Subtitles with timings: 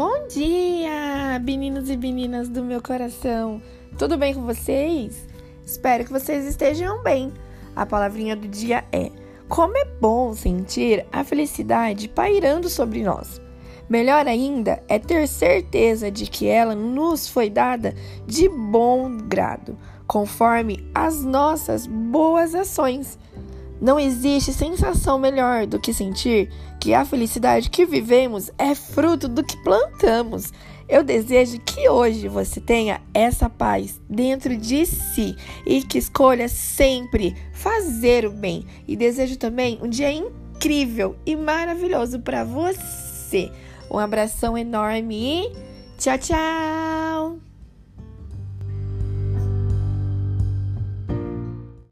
[0.00, 3.60] Bom dia, meninos e meninas do meu coração.
[3.98, 5.28] Tudo bem com vocês?
[5.62, 7.30] Espero que vocês estejam bem.
[7.76, 9.10] A palavrinha do dia é:
[9.46, 13.42] Como é bom sentir a felicidade pairando sobre nós.
[13.90, 17.94] Melhor ainda é ter certeza de que ela nos foi dada
[18.26, 23.18] de bom grado, conforme as nossas boas ações.
[23.80, 29.42] Não existe sensação melhor do que sentir que a felicidade que vivemos é fruto do
[29.42, 30.52] que plantamos.
[30.88, 37.34] Eu desejo que hoje você tenha essa paz dentro de si e que escolha sempre
[37.52, 38.66] fazer o bem.
[38.88, 43.52] E desejo também um dia incrível e maravilhoso para você.
[43.90, 45.52] Um abração enorme e
[45.96, 46.79] tchau, tchau!